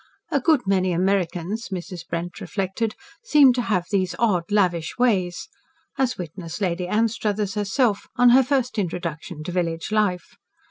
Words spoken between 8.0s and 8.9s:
on her first